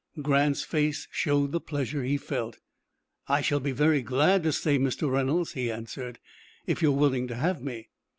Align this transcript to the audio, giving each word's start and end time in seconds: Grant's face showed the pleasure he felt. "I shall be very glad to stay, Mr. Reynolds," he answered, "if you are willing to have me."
Grant's 0.19 0.63
face 0.63 1.07
showed 1.11 1.51
the 1.51 1.61
pleasure 1.61 2.03
he 2.03 2.17
felt. 2.17 2.57
"I 3.27 3.41
shall 3.41 3.59
be 3.59 3.71
very 3.71 4.01
glad 4.01 4.41
to 4.41 4.51
stay, 4.51 4.79
Mr. 4.79 5.11
Reynolds," 5.11 5.51
he 5.53 5.69
answered, 5.71 6.17
"if 6.65 6.81
you 6.81 6.89
are 6.91 6.97
willing 6.97 7.27
to 7.27 7.35
have 7.35 7.61
me." 7.61 7.89